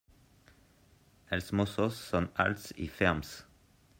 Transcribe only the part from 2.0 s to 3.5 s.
són alts i ferms.